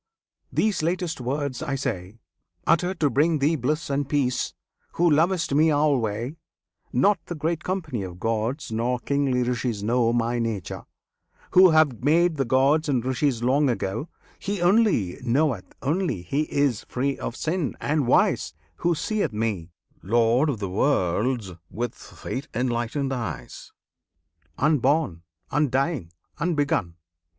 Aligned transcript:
these 0.51 0.81
latest 0.81 1.21
words 1.21 1.61
I 1.61 1.75
say 1.75 2.17
Uttered 2.65 2.99
to 3.01 3.09
bring 3.11 3.37
thee 3.37 3.55
bliss 3.55 3.87
and 3.87 4.09
peace, 4.09 4.55
who 4.93 5.07
lovest 5.07 5.53
Me 5.53 5.69
alway 5.69 6.37
Not 6.91 7.19
the 7.27 7.35
great 7.35 7.63
company 7.63 8.01
of 8.01 8.19
gods 8.19 8.71
nor 8.71 8.97
kingly 8.97 9.43
Rishis 9.43 9.83
know 9.83 10.11
My 10.11 10.39
Nature, 10.39 10.85
Who 11.51 11.69
have 11.69 12.03
made 12.03 12.37
the 12.37 12.45
gods 12.45 12.89
and 12.89 13.05
Rishis 13.05 13.43
long 13.43 13.69
ago; 13.69 14.09
He 14.39 14.59
only 14.59 15.19
knoweth 15.21 15.71
only 15.83 16.23
he 16.23 16.51
is 16.51 16.83
free 16.85 17.19
of 17.19 17.35
sin, 17.35 17.77
and 17.79 18.07
wise, 18.07 18.55
Who 18.77 18.95
seeth 18.95 19.31
Me, 19.33 19.69
Lord 20.01 20.49
of 20.49 20.57
the 20.57 20.67
Worlds, 20.67 21.51
with 21.69 21.93
faith 21.93 22.47
enlightened 22.55 23.13
eyes, 23.13 23.71
Unborn, 24.57 25.21
undying, 25.51 26.11
unbegun. 26.39 26.95